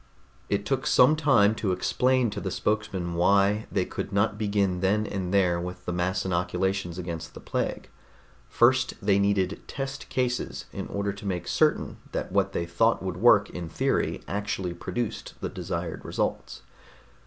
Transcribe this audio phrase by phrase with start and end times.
[0.49, 5.05] It took some time to explain to the spokesman why they could not begin then
[5.05, 7.87] and there with the mass inoculations against the plague.
[8.49, 13.17] First, they needed test cases, in order to make certain that what they thought would
[13.17, 16.63] work in theory actually produced the desired results.